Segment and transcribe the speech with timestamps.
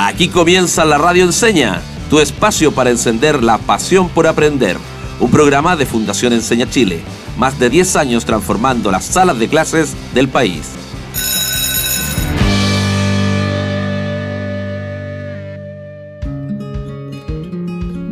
[0.00, 4.76] Aquí comienza la Radio Enseña, tu espacio para encender la pasión por aprender.
[5.18, 7.00] Un programa de Fundación Enseña Chile,
[7.36, 10.70] más de 10 años transformando las salas de clases del país.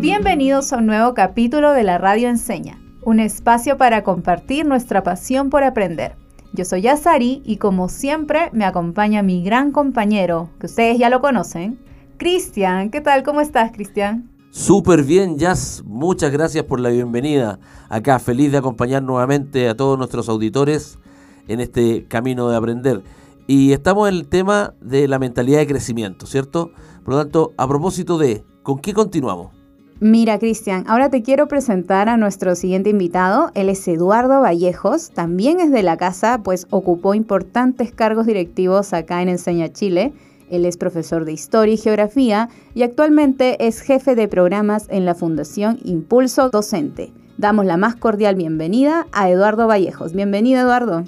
[0.01, 5.51] Bienvenidos a un nuevo capítulo de la Radio Enseña, un espacio para compartir nuestra pasión
[5.51, 6.17] por aprender.
[6.53, 11.21] Yo soy Yasari y como siempre me acompaña mi gran compañero, que ustedes ya lo
[11.21, 11.79] conocen,
[12.17, 12.91] Cristian.
[12.91, 13.23] ¿Qué tal?
[13.23, 14.31] ¿Cómo estás, Cristian?
[14.51, 15.83] Súper bien, Jazz.
[15.85, 17.59] Muchas gracias por la bienvenida
[17.91, 18.19] acá.
[18.19, 20.99] Feliz de acompañar nuevamente a todos nuestros auditores
[21.47, 23.03] en este camino de aprender.
[23.47, 26.71] Y estamos en el tema de la mentalidad de crecimiento, ¿cierto?
[27.05, 29.56] Por lo tanto, a propósito de, ¿con qué continuamos?
[29.99, 33.51] Mira, Cristian, ahora te quiero presentar a nuestro siguiente invitado.
[33.55, 39.23] Él es Eduardo Vallejos, también es de la casa, pues ocupó importantes cargos directivos acá
[39.23, 40.13] en Enseña Chile.
[40.51, 45.15] Él es profesor de Historia y Geografía y actualmente es jefe de programas en la
[45.15, 47.11] Fundación Impulso Docente.
[47.39, 50.13] Damos la más cordial bienvenida a Eduardo Vallejos.
[50.13, 51.05] Bienvenido, Eduardo.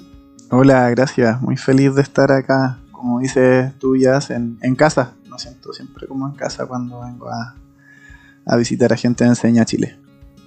[0.49, 1.39] Hola, gracias.
[1.43, 5.13] Muy feliz de estar acá, como dices tú, ya en, en casa.
[5.29, 7.55] Me siento siempre como en casa cuando vengo a,
[8.49, 9.99] a visitar a gente de Enseña Chile.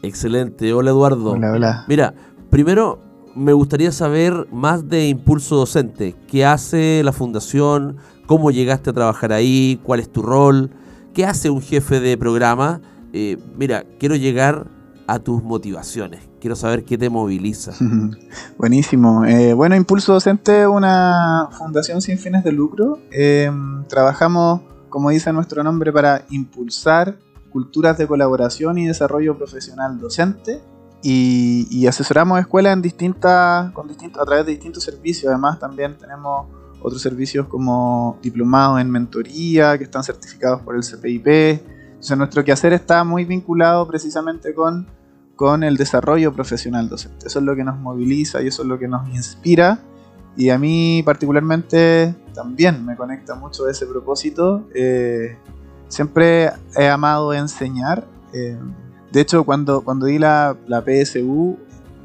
[0.03, 1.31] Excelente, hola Eduardo.
[1.33, 1.85] Hola, hola.
[1.87, 2.15] Mira,
[2.51, 2.99] primero
[3.37, 6.17] me gustaría saber más de Impulso Docente.
[6.27, 7.99] ¿Qué hace la fundación?
[8.27, 9.81] ¿Cómo llegaste a trabajar ahí?
[9.85, 10.71] ¿Cuál es tu rol?
[11.15, 12.81] ¿Qué hace un jefe de programa?
[13.13, 14.67] Eh, mira, quiero llegar
[15.07, 16.29] a tus motivaciones.
[16.41, 17.73] Quiero saber qué te moviliza.
[18.59, 19.25] Buenísimo.
[19.25, 22.99] Eh, bueno, Impulso Docente es una fundación sin fines de lucro.
[23.13, 23.49] Eh,
[23.89, 27.17] trabajamos, como dice nuestro nombre, para impulsar
[27.53, 30.61] culturas de colaboración y desarrollo profesional docente
[31.03, 33.73] y, asesoramos escuelas en distintos, a
[34.25, 35.31] través de distintos servicios.
[35.31, 36.47] Además también tenemos
[36.81, 41.27] otros servicios como diplomados en mentoría que están certificados por el CPIP.
[41.27, 44.87] Entonces nuestro quehacer está muy vinculado precisamente con,
[45.35, 47.27] con el desarrollo profesional docente.
[47.27, 49.81] Eso es lo que nos moviliza y eso es lo que nos inspira.
[50.37, 54.67] Y a mí particularmente también me conecta mucho ese propósito.
[54.75, 55.37] Eh,
[55.93, 58.07] siempre he amado enseñar.
[58.33, 58.59] Eh,
[59.13, 61.59] de hecho, cuando, cuando di la, la PSU,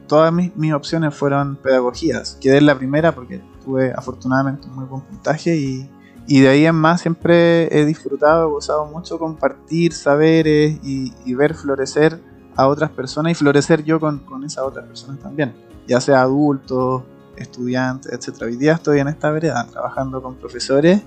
[0.08, 2.38] todas mis, mis, opciones fueron pedagogías.
[2.42, 5.90] Quedé en la primera porque tuve afortunadamente un muy buen puntaje y,
[6.28, 11.34] y de ahí en más siempre he disfrutado, he gozado mucho compartir saberes y, y,
[11.34, 12.22] ver florecer
[12.58, 15.56] a otras personas y florecer yo con, con esas otras personas también,
[15.88, 17.04] ya sea adultos,
[17.38, 18.42] estudiantes, etc.
[18.42, 21.04] Hoy día estoy en esta vereda trabajando con profesores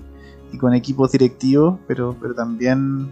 [0.51, 3.11] y con equipos directivos, pero, pero también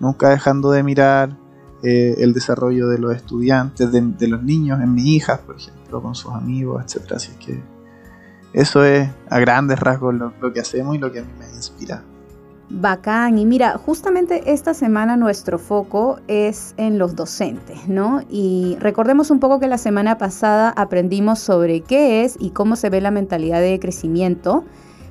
[0.00, 1.36] nunca dejando de mirar
[1.82, 6.02] eh, el desarrollo de los estudiantes, de, de, los niños, en mis hijas, por ejemplo,
[6.02, 7.12] con sus amigos, etc.
[7.12, 7.62] Así que
[8.52, 11.46] eso es a grandes rasgos lo, lo que hacemos y lo que a mí me
[11.54, 12.02] inspira.
[12.70, 18.20] Bacán, y mira, justamente esta semana nuestro foco es en los docentes, ¿no?
[18.28, 22.90] Y recordemos un poco que la semana pasada aprendimos sobre qué es y cómo se
[22.90, 24.64] ve la mentalidad de crecimiento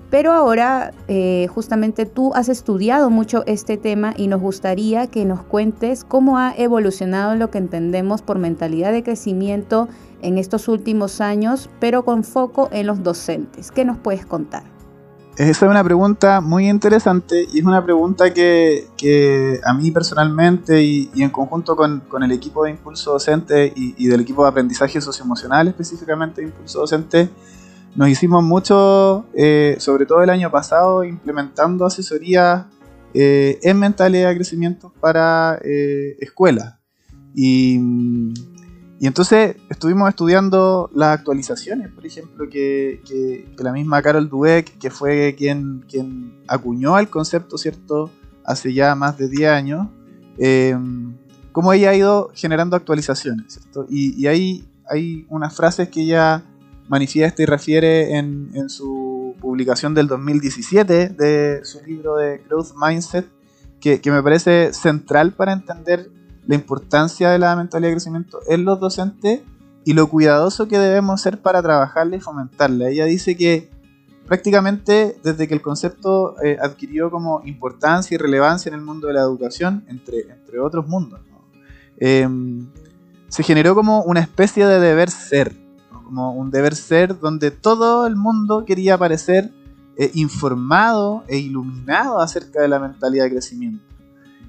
[0.10, 5.44] pero ahora eh, justamente tú has estudiado mucho este tema y nos gustaría que nos
[5.44, 9.90] cuentes cómo ha evolucionado lo que entendemos por mentalidad de crecimiento
[10.22, 13.72] en estos últimos años, pero con foco en los docentes.
[13.72, 14.64] ¿Qué nos puedes contar?
[15.38, 21.12] Esa es una pregunta muy interesante y es una pregunta que, a mí personalmente y,
[21.16, 25.00] en conjunto con, con, el equipo de Impulso Docente y, y del equipo de aprendizaje
[25.00, 27.30] socioemocional específicamente de Impulso Docente,
[27.98, 32.68] nos hicimos mucho, eh, sobre todo el año pasado, implementando asesorías
[33.16, 36.76] eh, en mentalidad de crecimiento para eh, escuelas.
[37.34, 37.80] Y,
[39.00, 44.92] y, entonces estuvimos estudiando las actualizaciones, por ejemplo, que, que, la misma Carol Dweck, que
[44.92, 48.12] fue quien, quien acuñó el concepto, ¿cierto?,
[48.46, 49.88] hace ya más de 10 años,
[51.52, 53.88] cómo ella ha ido generando actualizaciones, ¿cierto?
[53.90, 56.46] Y, y hay, hay unas frases que ella
[56.88, 63.28] manifiesta y refiere en, en, su publicación del 2017 de su libro de Growth Mindset,
[63.80, 66.10] que, que, me parece central para entender
[66.46, 69.42] la importancia de la mentalidad de crecimiento en los docentes
[69.84, 72.90] y lo cuidadoso que debemos ser para trabajarla y fomentarla.
[72.90, 73.70] Ella dice que
[74.26, 79.14] prácticamente desde que el concepto eh, adquirió como importancia y relevancia en el mundo de
[79.14, 81.42] la educación, entre, entre otros mundos, ¿no?
[82.00, 82.28] eh,
[83.30, 85.54] se generó como una especie de deber ser
[86.08, 89.52] como un deber ser donde todo el mundo quería aparecer
[89.98, 93.84] eh, informado e iluminado acerca de la mentalidad de crecimiento.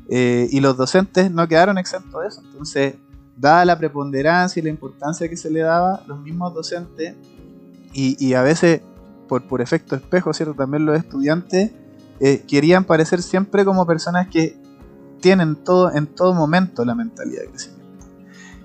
[0.09, 2.43] Eh, y los docentes no quedaron exentos de eso.
[2.45, 2.95] Entonces,
[3.37, 7.15] dada la preponderancia y la importancia que se le daba, los mismos docentes
[7.93, 8.81] y, a veces
[9.27, 10.55] por, por efecto espejo, ¿cierto?
[10.55, 11.73] También los estudiantes
[12.21, 14.57] eh, querían parecer siempre como personas que
[15.21, 17.78] tienen todo, en todo momento la mentalidad de crecimiento.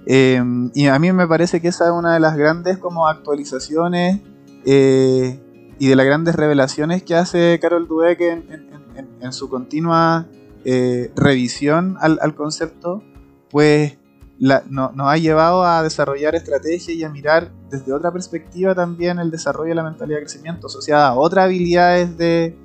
[0.06, 4.20] Em, y a mí me parece que esa es una de las grandes como actualizaciones
[4.66, 5.40] eh,
[5.80, 10.28] y de las grandes revelaciones que hace Carol Dweck en, su continua
[10.66, 13.02] eh, revisión al, concepto,
[13.50, 13.98] pues
[14.40, 19.70] nos ha llevado a desarrollar estrategias y a mirar desde otra perspectiva también el desarrollo
[19.70, 22.58] de la mentalidad de crecimiento asociada a otras habilidades de,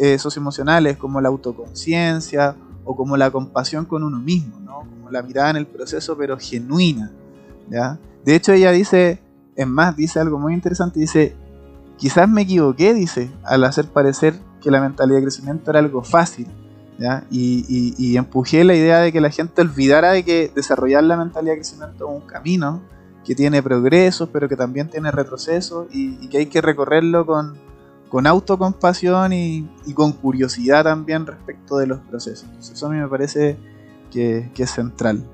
[0.00, 2.54] eh, socioemocionales como la autoconciencia
[2.86, 4.78] o como la compasión con uno mismo, ¿no?
[4.78, 7.10] como la mirada en el proceso pero genuina.
[7.68, 7.98] ¿ya?
[8.24, 9.20] De hecho ella dice,
[9.56, 11.34] en más, dice algo muy interesante, dice,
[11.98, 16.46] quizás me equivoqué, dice, al hacer parecer que la mentalidad de crecimiento era algo fácil.
[16.98, 17.24] ¿ya?
[17.30, 21.58] Y, empujé la idea de que la gente olvidara de que desarrollar la mentalidad de
[21.58, 22.80] crecimiento es un camino
[23.24, 27.65] que tiene progresos, pero que también tiene retrocesos y que hay que recorrerlo con,
[28.08, 32.48] con autocompasión y, y, con curiosidad también respecto de los procesos.
[32.58, 33.58] eso a mí me parece
[34.10, 35.24] que, es central.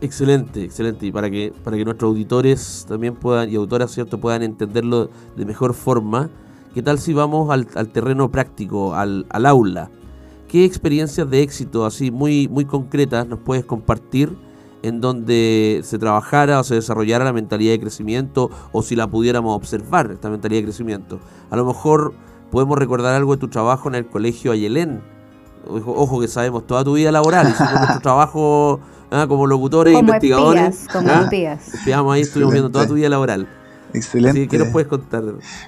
[0.00, 1.06] Excelente, excelente.
[1.06, 5.46] Y para que, para que nuestros auditores también puedan, y autoras, ¿cierto?, puedan entenderlo de
[5.46, 6.28] mejor forma,
[6.74, 9.90] ¿qué tal si vamos al, terreno práctico, al, al, aula?
[10.48, 14.36] ¿Qué experiencias de éxito así muy, muy concretas nos puedes compartir
[14.82, 19.56] en donde se trabajara o se desarrollara la mentalidad de crecimiento o si la pudiéramos
[19.56, 21.18] observar, esta mentalidad de crecimiento.
[21.50, 22.14] A lo mejor
[22.50, 25.02] podemos recordar algo de tu trabajo en el colegio Ayelén.
[25.68, 28.80] Ojo, que sabemos toda tu vida laboral, hicimos nuestro trabajo
[29.10, 29.26] ¿ah?
[29.26, 30.86] como locutores e investigadores.
[30.92, 31.22] como ¿ah?
[31.24, 31.74] espías.
[31.74, 33.48] Espiamos ahí, estuvimos viendo toda tu vida laboral.
[33.92, 34.46] Excelente.
[34.48, 35.22] ¿Qué nos puedes contar?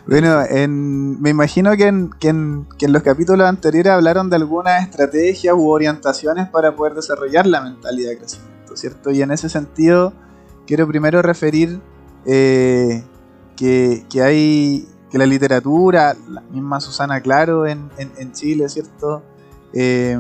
[0.06, 4.82] Bueno, me imagino que en, que, en, que en, los capítulos anteriores hablaron de algunas
[4.82, 8.57] estrategias u orientaciones para poder desarrollar la mentalidad de crecimiento.
[8.79, 9.11] ¿Cierto?
[9.11, 10.13] Y en ese sentido,
[10.67, 11.81] quiero primero referir
[12.25, 13.05] eh,
[13.57, 17.91] que, hay que la literatura, la misma Susana Claro en,
[18.33, 19.23] Chile, ¿cierto?
[19.73, 20.19] Eh,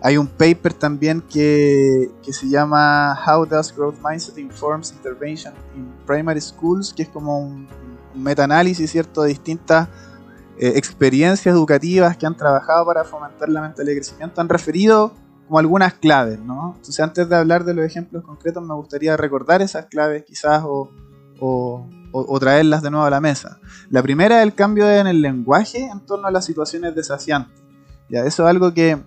[0.00, 6.40] hay un paper también que, se llama How Does Growth Mindset Informs Intervention in Primary
[6.40, 7.66] Schools, que es como un,
[8.14, 9.88] un metaanálisis, ¿cierto?, de distintas
[10.58, 15.12] eh, experiencias educativas que han trabajado para fomentar la mentalidad de crecimiento, han referido
[15.46, 16.74] como algunas claves, ¿no?
[16.76, 20.90] Entonces antes de hablar de los ejemplos concretos me gustaría recordar esas claves quizás o,
[22.40, 23.58] traerlas de nuevo a la mesa.
[23.90, 27.62] La primera es el cambio en el lenguaje en torno a las situaciones desafiantes.
[28.08, 28.98] Ya, eso es algo que,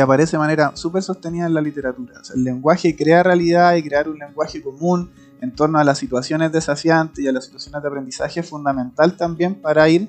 [0.00, 2.22] aparece de manera súper sostenida en la literatura.
[2.32, 5.10] el lenguaje crea realidad y crear un lenguaje común
[5.40, 9.56] en torno a las situaciones desafiantes y a las situaciones de aprendizaje es fundamental también
[9.56, 10.08] para ir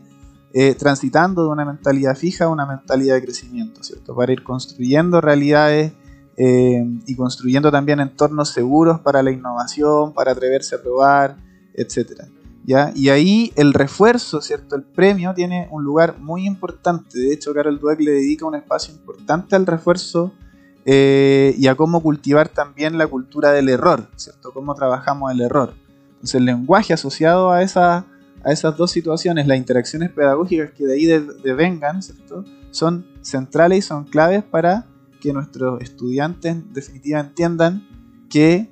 [0.54, 4.16] eh, transitando de una mentalidad fija a una mentalidad de crecimiento, ¿cierto?
[4.16, 5.94] Para ir construyendo realidades
[6.38, 11.38] eh, y construyendo también entornos seguros para la innovación, para atreverse a probar,
[11.76, 12.24] etc.
[12.66, 12.92] ¿ya?
[12.96, 14.76] Y ahí el refuerzo, ¿cierto?
[14.76, 17.20] El premio tiene un lugar muy importante.
[17.20, 20.34] De hecho, Carol Dweck le dedica un espacio importante al refuerzo
[20.86, 24.52] eh, y a cómo cultivar también la cultura del error, ¿cierto?
[24.52, 25.74] Cómo trabajamos el error.
[26.14, 28.06] Entonces, el lenguaje asociado a esa
[28.44, 31.06] a esas dos situaciones, las interacciones pedagógicas que de ahí
[31.44, 32.02] devengan,
[32.72, 34.88] son centrales y son claves para
[35.20, 37.88] que nuestros estudiantes en definitiva entiendan
[38.30, 38.70] que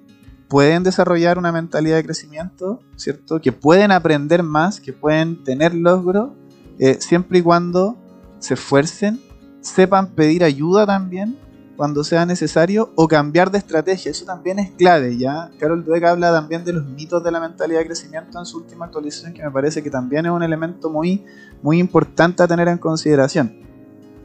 [0.47, 3.41] pueden desarrollar una mentalidad de crecimiento, ¿cierto?
[3.41, 6.31] Que pueden aprender más, que pueden tener logros,
[6.79, 7.97] eh, siempre y cuando
[8.39, 9.19] se esfuercen,
[9.61, 11.37] sepan pedir ayuda también
[11.77, 14.11] cuando sea necesario o cambiar de estrategia.
[14.11, 15.51] Eso también es clave, ¿ya?
[15.59, 18.85] Carol Dweck habla también de los mitos de la mentalidad de crecimiento en su última
[18.85, 21.23] actualización, que me parece que también es un elemento muy,
[21.61, 23.65] muy importante a tener en consideración.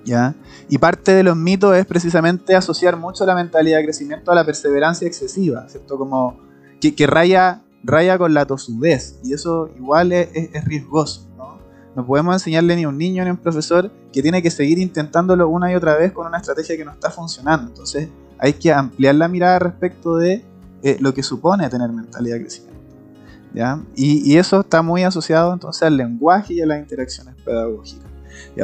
[0.05, 0.35] ¿Ya?
[0.69, 4.45] Y parte de los mitos es precisamente asociar mucho la mentalidad de crecimiento a la
[4.45, 5.97] perseverancia excesiva, ¿cierto?
[5.97, 6.41] Como
[6.81, 11.29] que, raya, raya con la tosudez, y eso igual es, es riesgoso.
[11.37, 11.52] No
[11.95, 15.49] podemos enseñarle ni a un niño ni a un profesor que tiene que seguir intentándolo
[15.49, 17.69] una y otra vez con una estrategia que no está funcionando.
[17.69, 18.09] Entonces
[18.39, 20.45] hay que ampliar la mirada respecto de
[20.83, 22.81] eh, lo que supone tener mentalidad de crecimiento.
[23.55, 23.81] ¿ya?
[23.95, 28.11] Y, eso está muy asociado entonces al lenguaje y a las interacciones pedagógicas.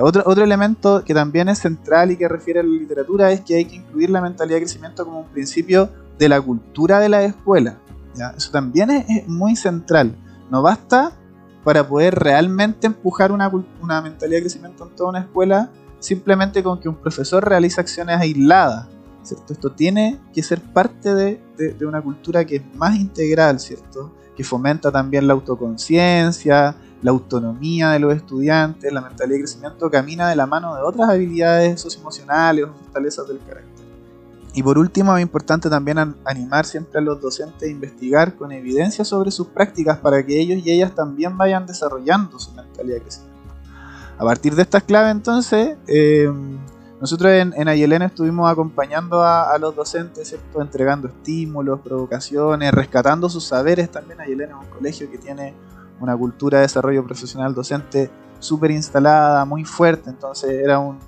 [0.00, 3.56] Otro, otro elemento que también es central y que refiere a la literatura es que
[3.56, 7.23] hay que incluir la mentalidad de crecimiento como un principio de la cultura de la
[7.23, 7.78] escuela.
[8.14, 8.30] ¿ya?
[8.37, 10.16] Eso también es muy central.
[10.50, 11.12] No basta
[11.65, 13.50] para poder realmente empujar una,
[14.03, 18.87] mentalidad de crecimiento en toda una escuela simplemente con que un profesor realice acciones aisladas.
[19.23, 19.53] ¿cierto?
[19.53, 21.41] Esto tiene que ser parte de,
[21.87, 24.15] una cultura que es más integral, ¿cierto?
[24.37, 30.29] que fomenta también la autoconciencia, la autonomía de los estudiantes, la mentalidad de crecimiento camina
[30.29, 33.77] de la mano de otras habilidades socioemocionales o fortalezas del carácter.
[34.59, 39.05] Y por último, es importante también animar siempre a los docentes a investigar con evidencia
[39.05, 43.38] sobre sus prácticas para que ellos y ellas también vayan desarrollando su mentalidad de crecimiento.
[44.19, 46.29] A partir de estas claves, entonces, eh,
[47.00, 50.61] nosotros en, en Ayelena estuvimos acompañando a, los docentes, ¿cierto?
[50.61, 53.93] entregando estímulos, provocaciones, rescatando sus saberes.
[53.93, 55.55] También Ayelena es un colegio que tiene
[56.00, 58.11] una cultura de desarrollo profesional docente
[58.41, 60.99] súper instalada, muy fuerte, entonces era un,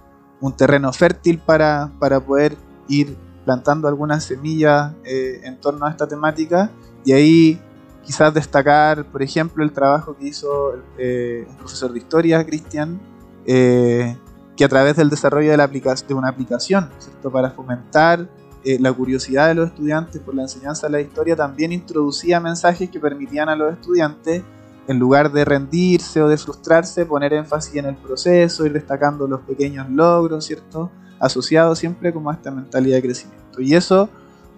[0.41, 6.07] un terreno fértil para, para, poder ir plantando algunas semillas eh, en torno a esta
[6.07, 6.71] temática
[7.05, 7.61] y ahí
[8.03, 13.01] quizás destacar, por ejemplo, el trabajo que hizo eh, el profesor de historia, Cristian,
[13.47, 14.17] eh,
[14.57, 17.31] que a través del desarrollo de, una aplicación, ¿cierto?
[17.31, 18.29] para fomentar
[18.63, 22.91] eh, la curiosidad de los estudiantes por la enseñanza de la historia, también introducía mensajes
[22.91, 24.43] que permitían a los estudiantes,
[24.87, 29.41] en lugar de rendirse o de frustrarse, poner énfasis en el proceso, ir destacando los
[29.43, 30.91] pequeños logros, ¿cierto?
[31.21, 33.61] Asociados siempre como a esta mentalidad de crecimiento.
[33.61, 34.09] Y eso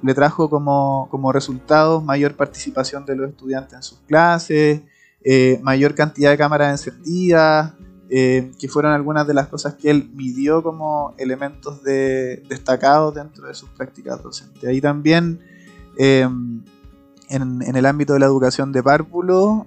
[0.02, 4.82] le trajo como, como resultado mayor participación de los estudiantes en sus clases,
[5.24, 7.74] eh, mayor cantidad de cámaras encendidas,
[8.10, 13.46] eh, que fueron algunas de las cosas que él midió como elementos de, destacados dentro
[13.46, 14.64] de sus prácticas docentes.
[14.64, 15.40] Ahí también,
[15.96, 16.28] eh,
[17.28, 19.66] en, el ámbito de la educación de párvulo,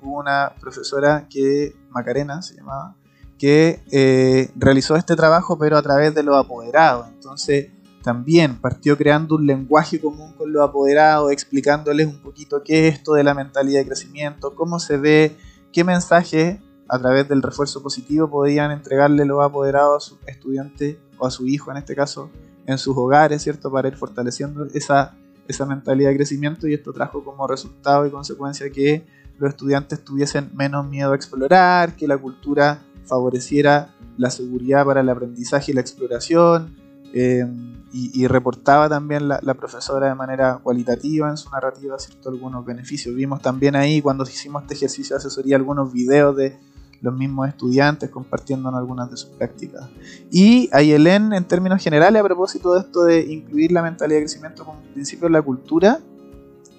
[0.00, 2.94] hubo una profesora que, Macarena se llamaba,
[3.40, 7.08] que realizó este trabajo pero a través de los apoderados.
[7.08, 7.70] Entonces,
[8.02, 13.14] también partió creando un lenguaje común con los apoderados, explicándoles un poquito qué es esto
[13.14, 15.36] de la mentalidad de crecimiento, cómo se ve,
[15.72, 21.26] qué mensaje a través del refuerzo positivo podían entregarle los apoderados a su estudiante o
[21.26, 22.30] a su hijo en este caso
[22.66, 23.70] en sus hogares, ¿cierto?
[23.70, 25.16] Para ir fortaleciendo esa,
[25.48, 29.06] esa mentalidad de crecimiento y esto trajo como resultado y consecuencia que
[29.38, 35.08] los estudiantes tuviesen menos miedo a explorar, que la cultura favoreciera la seguridad para el
[35.08, 36.74] aprendizaje y la exploración,
[37.12, 37.44] eh,
[37.92, 43.16] y, reportaba también la, profesora de manera cualitativa en su narrativa cierto algunos beneficios.
[43.16, 46.56] Vimos también ahí cuando hicimos este ejercicio de asesoría algunos videos de
[47.00, 49.88] los mismos estudiantes compartiendo algunas de sus prácticas.
[50.30, 54.64] Y Ayelén, en términos generales, a propósito de esto de incluir la mentalidad de crecimiento
[54.64, 55.98] como principio de la cultura,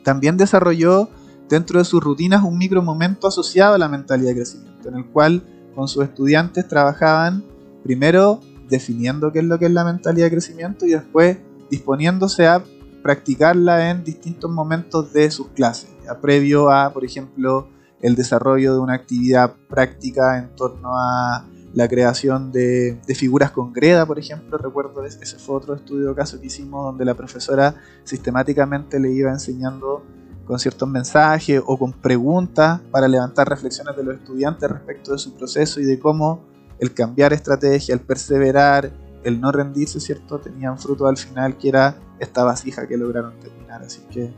[0.04, 1.10] también desarrolló
[1.50, 5.06] dentro de sus rutinas un micro momento asociado a la mentalidad de crecimiento, en el
[5.08, 5.44] cual
[5.82, 7.44] con sus estudiantes trabajaban
[7.84, 11.40] primero definiendo qué es lo que es la mentalidad de crecimiento y después
[11.72, 12.64] disponiéndose a
[13.02, 15.90] practicarla en distintos momentos de sus clases,
[16.22, 17.68] previo a, por ejemplo,
[18.00, 24.06] el desarrollo de una actividad práctica en torno a la creación de, figuras con greda,
[24.06, 24.60] por ejemplo.
[24.60, 27.74] Recuerdo ese fue otro estudio caso que hicimos donde la profesora
[28.04, 30.04] sistemáticamente le iba enseñando
[30.52, 35.34] con ciertos mensajes o con preguntas para levantar reflexiones de los estudiantes respecto de su
[35.34, 36.42] proceso y de cómo
[36.78, 38.92] el cambiar estrategia, el perseverar,
[39.24, 40.40] el no rendirse, ¿cierto?
[40.40, 43.82] Tenían fruto al final que era esta vasija que lograron terminar.
[43.84, 44.30] Así que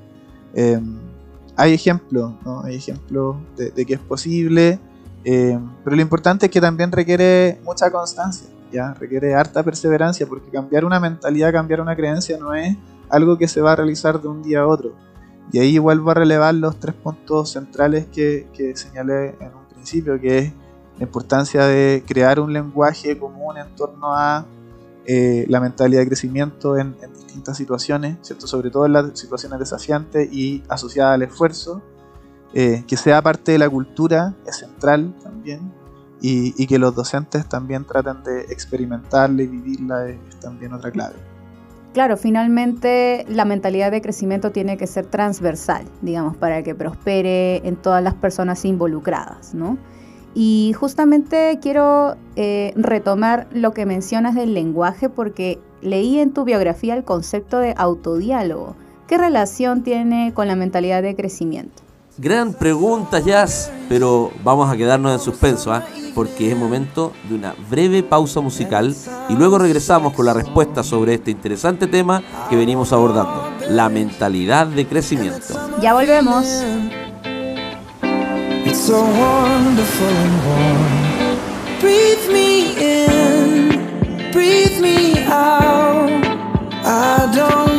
[0.53, 0.99] em,
[1.55, 2.61] hay ejemplos, ¿no?
[2.61, 4.79] Hay ejemplos de, que es posible,
[5.23, 8.93] eh, pero lo importante es que también requiere mucha constancia, ¿ya?
[8.93, 12.77] Requiere harta perseverancia, porque cambiar una mentalidad, cambiar una creencia no es
[13.09, 14.93] algo que se va a realizar de un día a otro.
[15.51, 20.37] Y ahí vuelvo a relevar los tres puntos centrales que, señalé en un principio, que
[20.39, 20.53] es
[20.97, 24.45] la importancia de crear un lenguaje común en torno a
[25.05, 28.47] eh, la mentalidad de crecimiento en, distintas situaciones, ¿cierto?
[28.47, 31.81] sobre todo en las situaciones desafiantes y asociadas al esfuerzo,
[32.53, 35.71] eh, que sea parte de la cultura, es central también,
[36.25, 41.15] y, que los docentes también traten de experimentarla y vivirla, es, también otra clave.
[41.93, 47.75] Claro, finalmente la mentalidad de crecimiento tiene que ser transversal, digamos, para que prospere en
[47.75, 49.77] todas las personas involucradas, ¿no?
[50.33, 56.95] Y justamente quiero eh, retomar lo que mencionas del lenguaje porque leí en tu biografía
[56.95, 58.75] el concepto de autodiálogo.
[59.05, 61.82] ¿Qué relación tiene con la mentalidad de crecimiento?
[62.17, 65.83] Gran pregunta, Jazz, pero vamos a quedarnos en suspenso, ¿ah?
[66.13, 68.95] porque es momento de una breve pausa musical
[69.29, 74.67] y luego regresamos con la respuesta sobre este interesante tema que venimos abordando, la mentalidad
[74.67, 75.55] de crecimiento.
[75.81, 76.63] Ya volvemos.
[84.33, 86.09] breathe me out.
[86.85, 87.72] I don't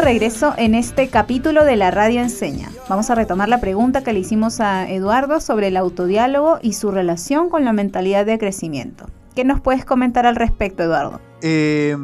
[0.00, 2.70] regreso en este capítulo de la Radio Enseña.
[2.88, 6.90] Vamos a retomar la pregunta que le hicimos a Eduardo sobre el autodiálogo y su
[6.90, 9.06] relación con la mentalidad de crecimiento.
[9.34, 11.20] ¿Qué nos puedes comentar al respecto, Eduardo?
[11.42, 11.96] Eh,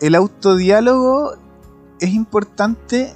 [0.00, 1.34] el autodiálogo
[2.00, 3.12] es importante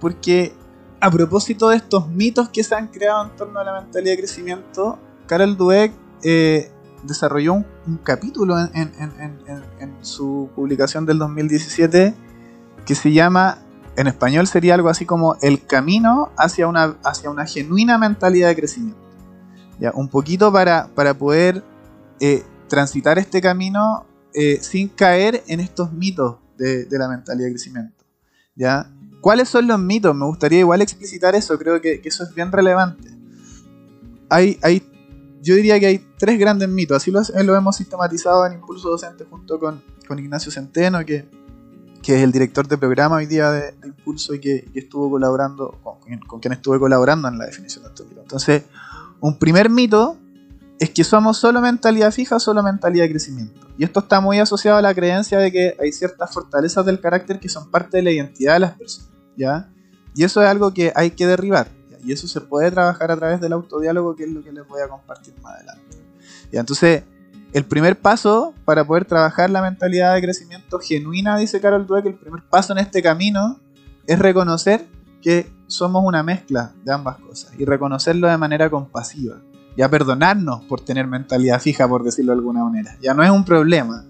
[0.00, 0.52] porque
[1.00, 4.18] a propósito de estos mitos que se han creado en torno a la mentalidad de
[4.18, 5.92] crecimiento, Carol Dweck
[6.24, 6.70] eh,
[7.04, 7.66] desarrolló un,
[8.02, 12.31] capítulo en, su publicación del 2017
[12.84, 13.58] que se llama,
[13.96, 18.56] en español sería algo así como El camino hacia una, hacia una genuina mentalidad de
[18.56, 19.00] crecimiento.
[19.78, 19.92] ¿Ya?
[19.94, 21.62] Un poquito para, para poder
[22.20, 28.04] eh, transitar este camino eh, sin caer en estos mitos de, la mentalidad de crecimiento.
[28.54, 28.90] ¿ya?
[29.20, 30.14] ¿Cuáles son los mitos?
[30.14, 33.10] Me gustaría igual explicitar eso, creo que, eso es bien relevante.
[34.28, 34.82] Hay, hay,
[35.42, 39.24] yo diría que hay tres grandes mitos, así lo, lo hemos sistematizado en Impulso Docente
[39.28, 41.28] junto con, con Ignacio Centeno, que,
[42.02, 46.40] que, es el director de programa hoy día de, Impulso y que, estuvo colaborando, con,
[46.40, 48.24] quien estuve colaborando en la definición de estos mitos.
[48.24, 48.64] Entonces,
[49.20, 50.18] un primer mito
[50.78, 53.60] es que somos solo mentalidad fija solo mentalidad de crecimiento.
[53.78, 57.38] Y esto está muy asociado a la creencia de que hay ciertas fortalezas del carácter
[57.38, 59.10] que son parte de la identidad de las personas.
[59.36, 59.70] ¿ya?
[60.14, 61.68] Y eso es algo que hay que derribar.
[62.04, 64.82] Y eso se puede trabajar a través del autodiálogo, que es lo que les voy
[64.82, 65.98] a compartir más adelante.
[66.50, 67.04] Entonces,
[67.52, 72.14] el primer paso para poder trabajar la mentalidad de crecimiento genuina, dice Carol Dweck, el
[72.14, 73.60] primer paso en este camino
[74.06, 74.86] es reconocer
[75.20, 79.36] que somos una mezcla de ambas cosas y reconocerlo de manera compasiva
[79.76, 82.96] ya perdonarnos por tener mentalidad fija, por decirlo de alguna manera.
[83.00, 84.04] Ya no es un problema.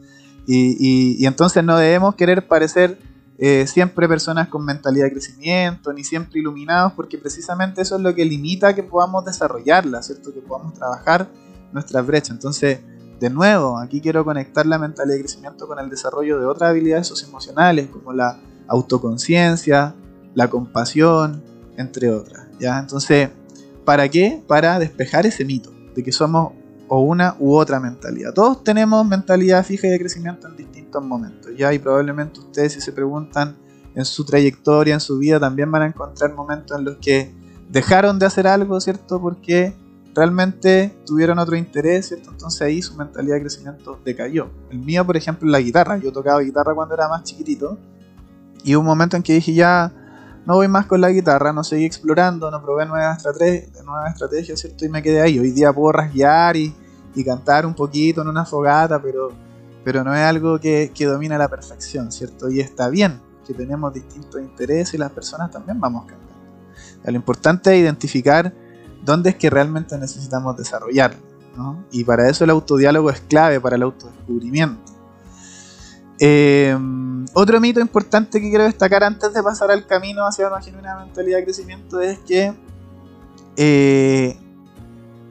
[0.47, 2.99] Y, entonces no debemos querer parecer
[3.39, 8.15] eh, siempre personas con mentalidad de crecimiento, ni siempre iluminados, porque precisamente eso es lo
[8.15, 10.33] que limita que podamos desarrollarla, ¿cierto?
[10.33, 11.29] Que podamos trabajar
[11.73, 12.31] nuestras brechas.
[12.31, 12.81] Entonces,
[13.23, 17.07] de nuevo, aquí quiero conectar la mentalidad de crecimiento con el desarrollo de otras habilidades
[17.07, 18.39] socioemocionales, como la
[18.69, 19.95] autoconciencia,
[20.35, 21.43] la compasión,
[21.77, 22.47] entre otras.
[22.59, 22.79] ¿ya?
[22.79, 23.31] Entonces,
[23.85, 24.43] ¿Para qué?
[24.47, 26.53] Para despejar ese mito de que somos
[26.89, 28.33] o una u otra mentalidad.
[28.33, 31.51] Todos tenemos mentalidad fija y de crecimiento en distintos momentos.
[31.57, 33.57] Ya y probablemente ustedes si se preguntan
[33.95, 37.35] en su trayectoria, en su vida, también van a encontrar momentos en los que
[37.71, 39.21] dejaron de hacer algo, ¿cierto?
[39.21, 39.75] Porque
[40.15, 42.31] realmente tuvieron otro interés, ¿cierto?
[42.31, 44.51] Entonces ahí su mentalidad de crecimiento decayó.
[44.71, 45.97] El mío, por ejemplo, la guitarra.
[45.99, 47.79] Yo tocaba guitarra cuando era más chiquitito.
[48.65, 49.93] Y hubo un momento en que dije ya
[50.47, 54.61] no voy más con la guitarra, no seguí explorando, no probé nuevas, estrategias, nuevas estrategias,
[54.61, 54.85] ¿cierto?
[54.85, 55.39] Y me quedé ahí.
[55.39, 56.75] Hoy día puedo rasguear y,
[57.25, 59.31] cantar un poquito en una fogata, pero,
[59.85, 62.51] pero no es algo que, que domina la perfección, ¿cierto?
[62.51, 66.33] Y está bien que tenemos distintos intereses y las personas también vamos cambiando.
[67.05, 68.53] Lo importante es identificar
[69.03, 71.21] dónde es que realmente necesitamos desarrollarlo,
[71.57, 71.85] ¿no?
[71.91, 74.93] Y para eso el autodiálogo es clave para el autodescubrimiento.
[76.19, 76.77] Eh,
[77.35, 81.39] otro mito importante que quiero destacar antes de pasar al camino hacia una genuina mentalidad
[81.39, 82.55] de crecimiento es que
[83.57, 84.37] eh,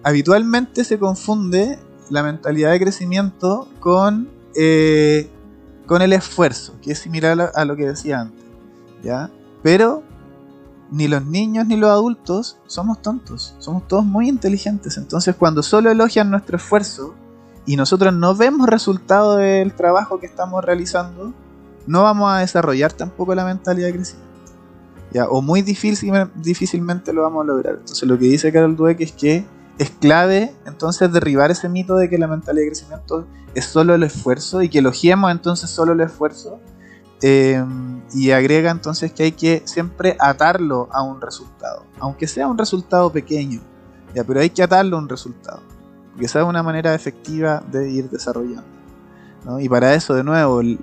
[0.03, 1.79] habitualmente se confunde
[2.09, 5.29] la mentalidad de crecimiento con, eh,
[5.85, 8.43] con el esfuerzo, que es similar a lo que decía antes.
[9.01, 9.31] ¿ya?
[9.63, 10.03] Pero
[10.91, 14.97] ni los niños ni los adultos somos tontos, somos todos muy inteligentes.
[14.97, 17.15] Entonces cuando solo elogian nuestro esfuerzo
[17.65, 21.33] y nosotros no vemos resultado del trabajo que estamos realizando,
[21.87, 24.31] no vamos a desarrollar tampoco la mentalidad de crecimiento.
[25.11, 25.27] ¿ya?
[25.29, 27.75] O muy difícil, difícilmente lo vamos a lograr.
[27.75, 29.45] Entonces lo que dice Carol Dweck es que
[29.77, 33.25] es clave entonces derribar ese mito de que la mentalidad de crecimiento
[33.55, 36.59] es solo el esfuerzo y que elogiemos entonces solo el esfuerzo.
[37.21, 37.63] Eh,
[38.13, 43.11] y agrega entonces que hay que siempre atarlo a un resultado, aunque sea un resultado
[43.11, 43.61] pequeño,
[44.13, 45.61] ya, pero hay que atarlo a un resultado,
[46.19, 48.81] esa es una manera efectiva de ir desarrollando.
[49.59, 50.77] Y para eso, de nuevo, el,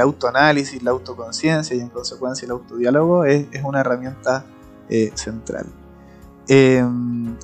[0.00, 4.44] autoanálisis, la autoconciencia y en consecuencia el autodiálogo es, es una herramienta
[4.90, 5.66] eh, central.
[6.48, 7.34] Em,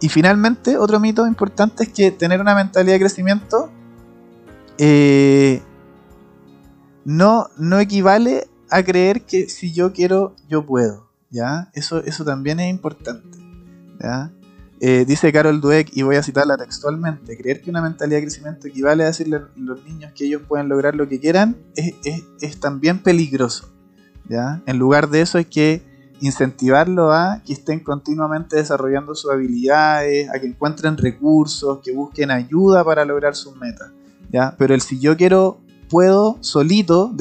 [0.00, 3.70] y finalmente, otro mito importante es que tener una mentalidad de crecimiento
[4.76, 5.62] eh,
[7.04, 11.08] no, no equivale a creer que si yo quiero, yo puedo.
[11.30, 11.70] ¿ya?
[11.74, 13.38] Eso, eso también es importante.
[14.00, 14.30] ¿ya?
[14.80, 18.66] Eh, dice Carol Dweck, y voy a citarla textualmente, creer que una mentalidad de crecimiento
[18.66, 22.98] equivale a decirle a los niños que ellos pueden lograr lo que quieran es, también
[22.98, 23.72] peligroso.
[24.28, 24.62] ¿ya?
[24.66, 25.82] En lugar de eso hay que
[26.20, 32.84] incentivarlo a que estén continuamente desarrollando sus habilidades, a que encuentren recursos, que busquen ayuda
[32.84, 33.90] para lograr sus metas.
[34.30, 34.54] ¿ya?
[34.58, 35.60] Pero el si yo quiero,
[35.94, 37.14] puedo, solito,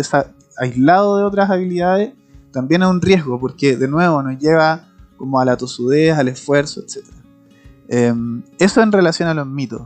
[0.57, 2.13] aislado de otras habilidades,
[2.51, 6.81] también es un riesgo, porque de nuevo nos lleva como a la tosudez, al esfuerzo,
[6.81, 7.05] etc.
[7.87, 9.83] Em, eso en relación a los mitos.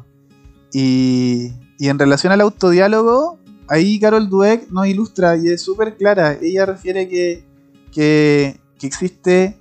[0.71, 6.37] Y, en relación al autodiálogo, ahí Carol Dweck nos ilustra y es súper clara.
[6.41, 7.43] Ella refiere que,
[7.91, 9.57] que, existe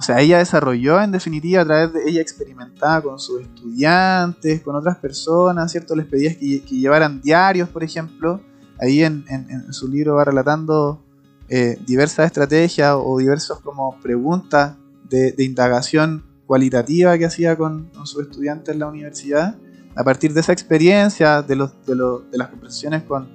[0.00, 4.74] o sea, ella desarrolló en definitiva a través de ella experimentaba con sus estudiantes, con
[4.74, 5.94] otras personas, ¿cierto?
[5.94, 8.40] Les pedía que, llevaran diarios, por ejemplo.
[8.80, 9.24] Ahí en,
[9.72, 11.02] su libro va relatando
[11.48, 14.76] eh, diversas estrategias o diversas como preguntas
[15.08, 19.56] de, indagación cualitativa que hacía con, sus estudiantes en la universidad.
[19.94, 21.94] A partir de esa experiencia, de, los, de,
[22.30, 23.28] de las conversaciones con,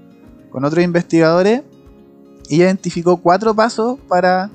[0.49, 1.61] con otros investigadores,
[2.49, 4.49] ella identificó cuatro pasos para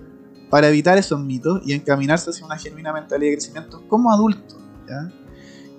[0.51, 4.57] para evitar esos mitos y encaminarse hacia una genuina mentalidad de crecimiento como adulto.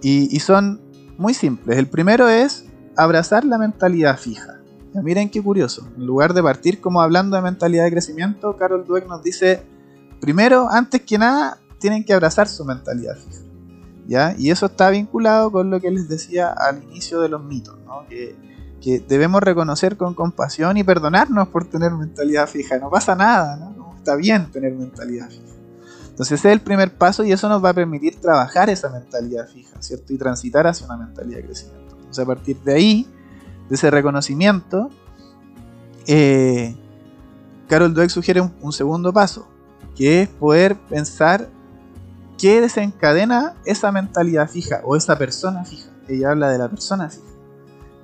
[0.01, 0.79] Y, son
[1.17, 1.77] muy simples.
[1.77, 4.60] El primero es abrazar la mentalidad fija.
[4.93, 5.87] Miren qué curioso.
[5.97, 9.63] En lugar de partir como hablando de mentalidad de crecimiento, Carol Dweck nos dice,
[10.19, 13.41] primero, antes que nada, tienen que abrazar su mentalidad fija.
[14.07, 14.35] ¿ya?
[14.37, 17.77] Y eso está vinculado con lo que les decía al inicio de los mitos,
[18.09, 18.35] que,
[18.81, 22.77] que debemos reconocer con compasión y perdonarnos por tener mentalidad fija.
[22.77, 23.71] No pasa nada, ¿no?
[24.01, 25.51] está bien tener mentalidad fija.
[26.09, 29.47] Entonces ese es el primer paso y eso nos va a permitir trabajar esa mentalidad
[29.47, 30.11] fija, ¿cierto?
[30.13, 31.95] Y transitar hacia una mentalidad de crecimiento.
[31.95, 33.07] Entonces a partir de ahí,
[33.71, 34.89] de ese reconocimiento,
[36.05, 36.75] eh,
[37.69, 39.47] Carol Dweck sugiere un, segundo paso,
[39.95, 41.47] que es poder pensar
[42.37, 45.89] qué desencadena esa mentalidad fija o esa persona fija.
[46.09, 47.23] Ella habla de la persona fija.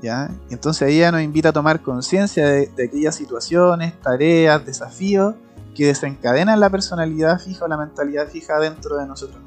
[0.01, 0.31] ¿ya?
[0.49, 5.35] Entonces ella nos invita a tomar conciencia de, de, aquellas situaciones, tareas, desafíos
[5.75, 9.41] que desencadenan la personalidad fija o la mentalidad fija dentro de nosotros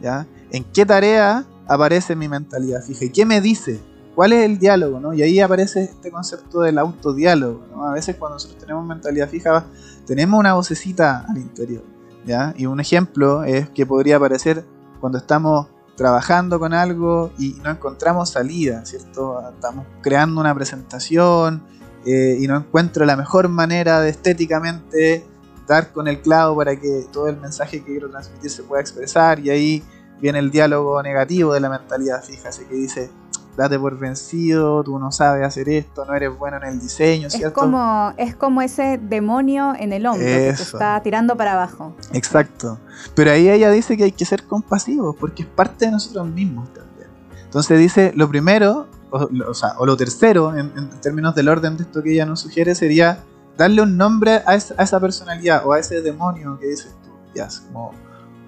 [0.00, 0.26] ¿ya?
[0.50, 3.04] ¿En qué tarea aparece mi mentalidad fija?
[3.04, 3.82] ¿Y qué me dice?
[4.16, 4.98] ¿Cuál es el diálogo?
[4.98, 5.12] ¿no?
[5.12, 7.66] Y ahí aparece este concepto del autodiálogo.
[7.70, 7.86] ¿no?
[7.86, 9.66] A veces cuando nosotros tenemos mentalidad fija,
[10.06, 11.84] tenemos una vocecita al interior.
[12.24, 12.54] ¿ya?
[12.56, 14.64] Y un ejemplo es que podría aparecer
[15.00, 19.38] cuando estamos trabajando con algo y no encontramos salida, ¿cierto?
[19.50, 21.62] Estamos creando una presentación
[22.06, 25.26] eh, y no encuentro la mejor manera de estéticamente
[25.66, 29.40] dar con el clavo para que todo el mensaje que quiero transmitir se pueda expresar
[29.40, 29.82] y ahí
[30.20, 33.10] viene el diálogo negativo de la mentalidad fija, así que dice,
[33.56, 37.48] date por vencido, tú no sabes hacer esto, no eres bueno en el diseño, ¿cierto?
[37.48, 41.94] Es como, es como ese demonio en el hombro que te está tirando para abajo.
[42.12, 42.78] Exacto.
[43.14, 46.72] Pero ahí ella dice que hay que ser compasivos porque es parte de nosotros mismos
[46.72, 47.08] también.
[47.44, 51.84] Entonces dice, lo primero, o, sea, o lo tercero, en, en, términos del orden de
[51.84, 53.24] esto que ella nos sugiere, sería
[53.56, 57.10] darle un nombre a esa, personalidad o a ese demonio que dices tú.
[57.34, 57.92] Ya, como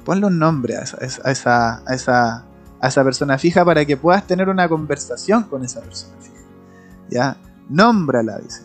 [0.05, 2.45] ponle un nombre a esa, a, esa, a, esa,
[2.81, 6.43] a esa persona fija para que puedas tener una conversación con esa persona fija.
[7.11, 7.37] Ya,
[7.69, 8.63] nómbrala, dice.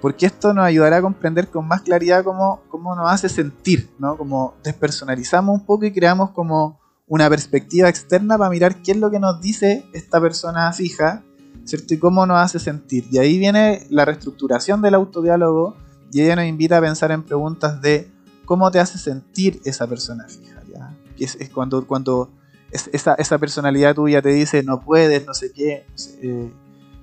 [0.00, 4.16] Porque esto nos ayudará a comprender con más claridad cómo, cómo nos hace sentir, ¿no?
[4.16, 9.10] Como despersonalizamos un poco y creamos como una perspectiva externa para mirar qué es lo
[9.10, 11.22] que nos dice esta persona fija
[11.64, 11.94] ¿cierto?
[11.94, 13.06] Y cómo nos hace sentir.
[13.10, 15.76] Y ahí viene la reestructuración del autodiálogo
[16.12, 18.10] y ella nos invita a pensar en preguntas de
[18.44, 20.94] cómo te hace sentir esa persona fija, ¿ya?
[21.18, 22.30] es, cuando, cuando
[22.72, 25.84] esa, esa, personalidad tuya te dice no puedes, no sé qué,
[26.22, 26.52] eh,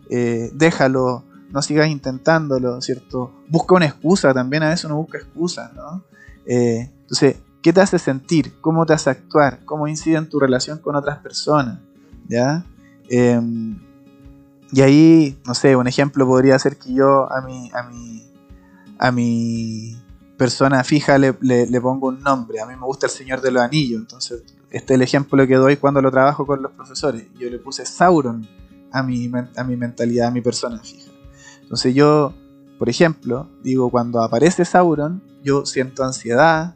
[0.09, 3.31] eh, déjalo, no sigas intentándolo, ¿cierto?
[3.47, 6.03] Busca una excusa, también a veces uno busca excusas, ¿no?
[6.45, 8.59] Eh, entonces, ¿qué te hace sentir?
[8.61, 9.59] ¿Cómo te hace actuar?
[9.65, 11.79] ¿Cómo incide en tu relación con otras personas?
[12.27, 12.65] ¿Ya?
[13.07, 13.79] Em,
[14.71, 18.23] y ahí, no sé, un ejemplo podría ser que yo a mi, a mi,
[18.99, 19.97] a mi
[20.37, 21.33] persona fija le,
[21.81, 22.61] pongo un nombre.
[22.61, 25.55] A mí me gusta el Señor de los Anillos, entonces este es el ejemplo que
[25.55, 27.25] doy cuando lo trabajo con los profesores.
[27.39, 28.47] Yo le puse Sauron
[28.91, 31.11] a mi, a mi mentalidad, a mi persona fija.
[31.61, 32.33] Entonces yo,
[32.77, 36.75] por ejemplo, digo, cuando aparece Sauron, yo siento ansiedad,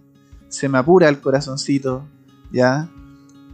[0.49, 2.03] se me apura el corazoncito,
[2.51, 2.89] ¿ya?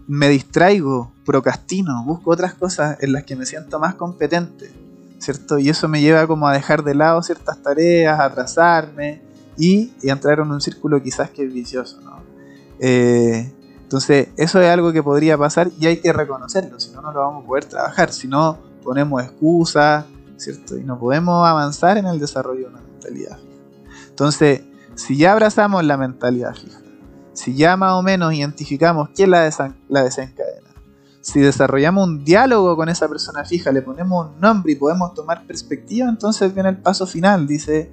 [0.10, 4.72] me distraigo, procrastino, busco otras cosas en las que me siento más competente,
[5.20, 5.60] ¿cierto?
[5.60, 9.22] Y eso me lleva como a dejar de lado ciertas tareas, a atrasarme
[9.56, 12.24] y, entrar en un círculo quizás que es vicioso, ¿no?
[12.80, 13.54] Eh,
[13.90, 17.22] entonces, eso es algo que podría pasar y hay que reconocerlo, si no, no lo
[17.22, 20.06] vamos a poder trabajar, si no, ponemos excusas,
[20.38, 20.78] ¿cierto?
[20.78, 23.64] Y no podemos avanzar en el desarrollo de una mentalidad fija.
[24.10, 24.62] Entonces,
[24.94, 26.78] si ya abrazamos la mentalidad fija,
[27.34, 29.50] si ya más o menos identificamos quién la,
[29.88, 30.70] la desencadena,
[31.22, 35.48] si desarrollamos un diálogo con esa persona fija, le ponemos un nombre y podemos tomar
[35.48, 37.92] perspectiva, entonces viene el paso final, dice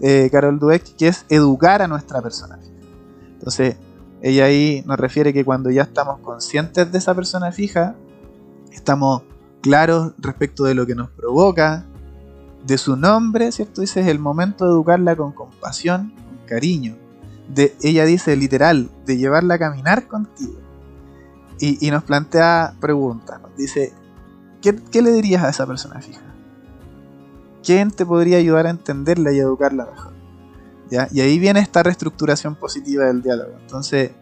[0.00, 2.72] eh, Carol Dweck, que es educar a nuestra persona fija.
[3.34, 3.76] Entonces,
[4.24, 7.94] ella ahí nos refiere que cuando ya estamos conscientes de esa persona fija,
[8.72, 9.22] estamos
[9.60, 11.84] claros respecto de lo que nos provoca,
[12.66, 13.82] de su nombre, ¿cierto?
[13.82, 16.96] Dice, es el momento de educarla con compasión, con cariño,
[17.82, 20.58] ella dice literal, de llevarla a caminar contigo.
[21.60, 23.42] Y, nos plantea preguntas.
[23.42, 23.92] Nos dice,
[24.62, 26.22] ¿qué, le dirías a esa persona fija?
[27.62, 30.13] ¿Quién te podría ayudar a entenderla y educarla mejor?
[30.90, 31.08] ¿Ya?
[31.10, 33.52] Y ahí viene esta reestructuración positiva del diálogo.
[33.60, 34.12] Entonces,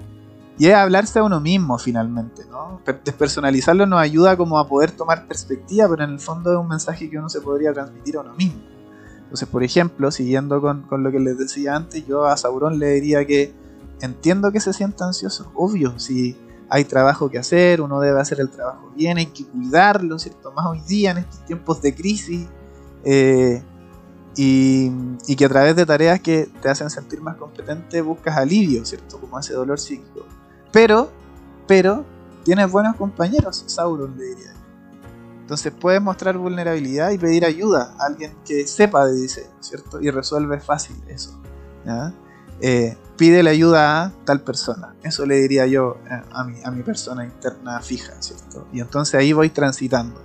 [0.58, 2.80] y es hablarse a uno mismo finalmente, ¿no?
[3.04, 7.08] Despersonalizarlo nos ayuda como a poder tomar perspectiva, pero en el fondo es un mensaje
[7.10, 8.60] que uno se podría transmitir a uno mismo.
[9.22, 12.90] Entonces, por ejemplo, siguiendo con, con lo que les decía antes, yo a Sauron le
[12.90, 13.54] diría que
[14.02, 16.36] entiendo que se sienta ansioso, obvio, si
[16.68, 20.52] hay trabajo que hacer, uno debe hacer el trabajo bien, hay que cuidarlo, ¿cierto?
[20.52, 22.48] Más hoy día en estos tiempos de crisis.
[23.04, 23.62] Eh,
[24.36, 29.20] y, que a través de tareas que te hacen sentir más competente buscas alivio, ¿cierto?
[29.20, 30.26] Como ese dolor psíquico.
[30.72, 31.10] Pero,
[31.66, 32.04] pero,
[32.44, 34.52] tienes buenos compañeros, Sauron le diría.
[35.40, 40.00] Entonces puedes mostrar vulnerabilidad y pedir ayuda a alguien que sepa de diseño, ¿cierto?
[40.00, 41.38] Y resuelve fácil eso.
[42.60, 44.94] Eh, pide la ayuda a tal persona.
[45.02, 48.66] Eso le diría yo eh, a, mi, a mi persona interna fija, ¿cierto?
[48.72, 50.20] Y entonces ahí voy transitando.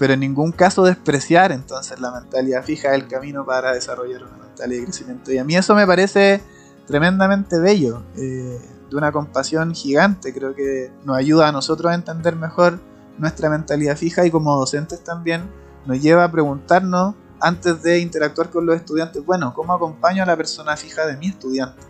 [0.00, 4.80] Pero en ningún caso despreciar entonces la mentalidad fija el camino para desarrollar una mentalidad
[4.80, 5.30] de crecimiento.
[5.30, 6.42] Y a mí eso me parece
[6.88, 8.02] tremendamente bello.
[8.16, 8.58] Eh,
[8.90, 10.34] de una compasión gigante.
[10.34, 12.80] Creo que nos ayuda a nosotros a entender mejor
[13.18, 15.48] nuestra mentalidad fija y como docentes también
[15.86, 20.36] nos lleva a preguntarnos antes de interactuar con los estudiantes, bueno, ¿cómo acompaño a la
[20.36, 21.80] persona fija de mi estudiante?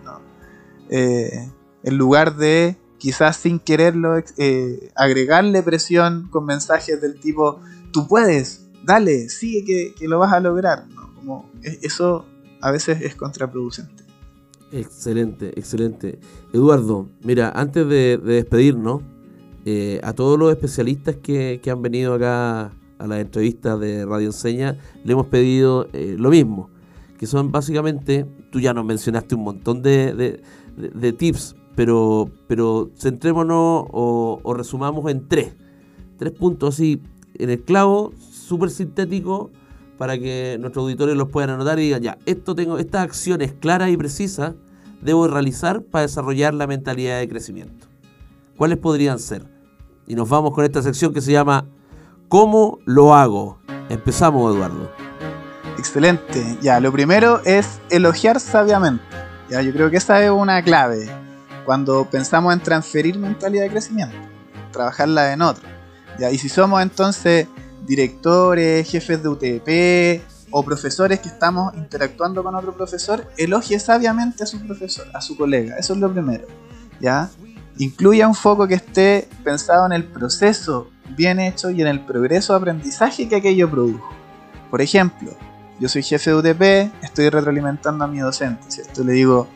[0.88, 1.51] Eh,
[1.83, 7.61] en lugar de quizás sin quererlo eh, agregarle presión con mensajes del tipo,
[7.92, 10.87] tú puedes, dale, sigue que, que lo vas a lograr.
[11.16, 12.26] Como e, eso
[12.61, 14.05] a veces es contraproducente.
[14.72, 16.20] Excelente, excelente.
[16.53, 19.03] Eduardo, mira, antes de, despedirnos,
[19.64, 24.79] eh, a todos los especialistas que, han venido acá a la entrevista de Radio Enseña,
[25.05, 26.70] le hemos pedido eh, lo mismo,
[27.18, 30.42] que son básicamente, tú ya nos mencionaste un montón de,
[31.18, 35.53] tips, pero, pero centrémonos o, o, resumamos en tres,
[36.16, 37.03] tres puntos así,
[37.42, 39.50] en el clavo, súper sintético,
[39.98, 43.90] para que nuestros auditores los puedan anotar y digan, ya, esto tengo, estas acciones claras
[43.90, 44.55] y precisas
[45.00, 47.87] debo realizar para desarrollar la mentalidad de crecimiento.
[48.57, 49.44] ¿Cuáles podrían ser?
[50.07, 51.66] Y nos vamos con esta sección que se llama
[52.29, 53.59] ¿Cómo lo hago?
[53.88, 54.90] Empezamos, Eduardo.
[55.79, 56.59] Excelente.
[56.61, 59.03] Ya, lo primero es elogiar sabiamente.
[59.48, 61.09] Ya, yo creo que esa es una clave
[61.64, 64.16] cuando pensamos en transferir mentalidad de crecimiento,
[64.72, 65.80] trabajarla en otro.
[66.29, 67.47] Y si somos entonces
[67.87, 74.47] directores, jefes de UTP o profesores que estamos interactuando con otro profesor, elogie sabiamente a
[74.47, 75.77] su profesor, a su colega.
[75.77, 76.47] Eso es lo primero.
[77.01, 77.31] ¿ya?
[77.79, 82.53] Incluya un foco que esté pensado en el proceso bien hecho y en el progreso
[82.53, 84.09] de aprendizaje que aquello produjo.
[84.71, 85.31] Por ejemplo,
[85.79, 89.03] yo soy jefe de UTP, estoy retroalimentando a mi docente, ¿cierto?
[89.03, 89.49] Le digo,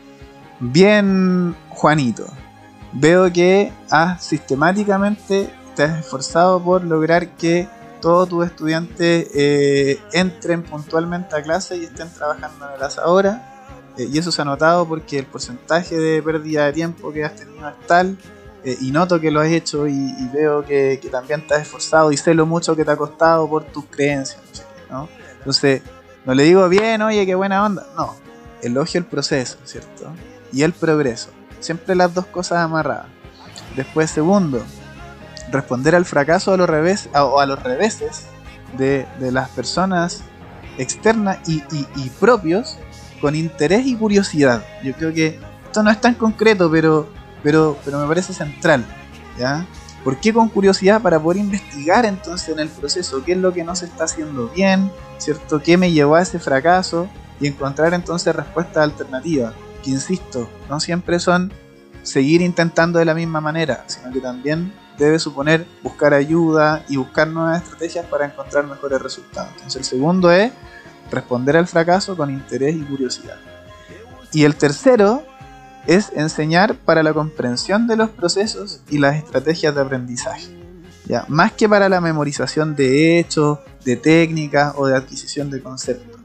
[0.59, 2.25] bien Juanito,
[2.93, 7.67] veo que has sistemáticamente te has esforzado por lograr que
[8.01, 13.41] todos tus estudiantes eh, entren puntualmente a clase y estén trabajando en las horas.
[13.97, 17.35] Eh, y eso se ha notado porque el porcentaje de pérdida de tiempo que has
[17.35, 18.17] tenido es tal.
[18.63, 22.17] Eh, y noto que lo has hecho y, veo que, también te has esforzado y
[22.17, 24.41] sé lo mucho que te ha costado por tus creencias.
[25.37, 25.81] Entonces,
[26.25, 27.85] no le digo bien, oye, qué buena onda.
[27.95, 28.15] No,
[28.61, 30.11] elogio el proceso, ¿cierto?
[30.51, 31.29] Y el progreso.
[31.59, 33.07] Siempre las dos cosas amarradas.
[33.75, 34.63] Después, segundo,
[35.51, 38.27] responder al fracaso a los revés, o a los reveses
[38.77, 40.23] de, las personas
[40.77, 42.77] externas y, propios
[43.21, 44.63] con interés y curiosidad.
[44.83, 47.09] Yo creo que esto no es tan concreto, pero,
[47.43, 48.85] pero, pero me parece central.
[49.39, 49.65] ¿ya?
[50.03, 51.01] ¿Por qué con curiosidad?
[51.01, 54.49] Para poder investigar entonces en el proceso qué es lo que no se está haciendo
[54.49, 55.59] bien, ¿cierto?
[55.61, 57.07] ¿Qué me llevó a ese fracaso?
[57.39, 59.53] Y encontrar entonces respuestas alternativas,
[59.83, 61.51] que insisto, no siempre son
[62.03, 67.27] seguir intentando de la misma manera, sino que también debe suponer buscar ayuda y buscar
[67.27, 69.51] nuevas estrategias para encontrar mejores resultados.
[69.55, 70.51] Entonces el segundo es
[71.11, 73.37] responder al fracaso con interés y curiosidad.
[74.31, 75.23] Y el tercero
[75.87, 80.47] es enseñar para la comprensión de los procesos y las estrategias de aprendizaje.
[81.05, 81.25] ¿ya?
[81.27, 86.21] Más que para la memorización de hechos, de técnicas o de adquisición de conceptos.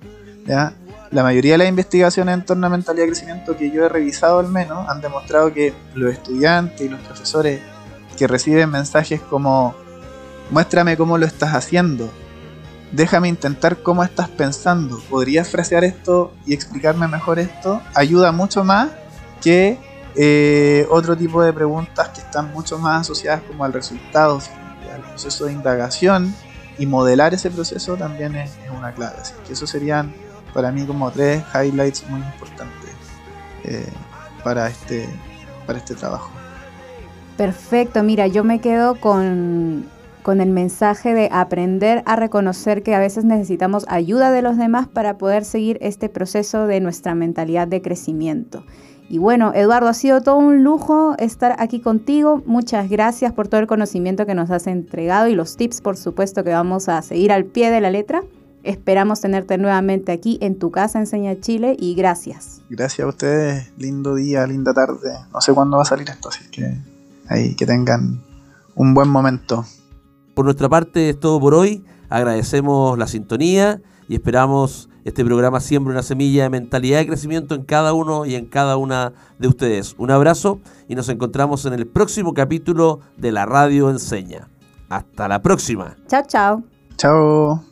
[1.10, 4.38] La mayoría de las investigaciones en torno a mentalidad de crecimiento que yo he revisado
[4.38, 7.60] al menos han demostrado que los estudiantes y los profesores
[8.20, 9.74] que reciben mensajes como
[10.50, 12.10] muéstrame cómo lo estás haciendo,
[12.92, 18.90] déjame intentar cómo estás pensando, podrías frasear esto y explicarme mejor esto, ayuda mucho más
[19.40, 19.78] que
[20.16, 24.38] eh, otro tipo de preguntas que están mucho más asociadas como al resultado
[24.92, 26.34] al proceso de indagación
[26.76, 29.16] y modelar ese proceso también es, una clave.
[29.18, 30.12] Así que eso serían
[30.52, 32.90] para mí como tres highlights muy importantes
[33.64, 33.88] eh,
[34.44, 35.08] para, este,
[35.66, 36.39] para este trabajo.
[37.40, 39.86] Perfecto, mira, yo me quedo con,
[40.22, 44.88] con el mensaje de aprender a reconocer que a veces necesitamos ayuda de los demás
[44.88, 48.62] para poder seguir este proceso de nuestra mentalidad de crecimiento.
[49.08, 52.42] Y bueno, Eduardo, ha sido todo un lujo estar aquí contigo.
[52.44, 56.44] Muchas gracias por todo el conocimiento que nos has entregado y los tips, por supuesto,
[56.44, 58.22] que vamos a seguir al pie de la letra.
[58.64, 62.60] Esperamos tenerte nuevamente aquí en tu casa Enseña Chile y gracias.
[62.68, 65.14] Gracias a ustedes, lindo día, linda tarde.
[65.32, 66.89] No sé cuándo va a salir esto, así que
[67.30, 68.22] ahí que tengan
[68.74, 69.64] un buen momento.
[70.34, 71.84] Por nuestra parte es todo por hoy.
[72.10, 77.62] Agradecemos la sintonía y esperamos este programa siembre una semilla de mentalidad de crecimiento en
[77.62, 79.94] cada uno y en cada una de ustedes.
[79.96, 84.48] Un abrazo y nos encontramos en el próximo capítulo de la Radio Enseña.
[84.88, 85.96] Hasta la próxima.
[86.08, 86.64] Chao, chao.
[86.96, 87.64] Chao.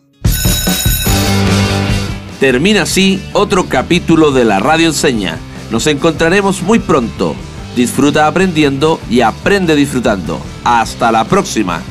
[2.41, 5.37] Termina así otro capítulo de la Radio Enseña.
[5.73, 7.35] Nos encontraremos muy pronto.
[7.77, 10.41] Disfruta aprendiendo y aprende disfrutando.
[10.65, 11.83] Hasta la próxima.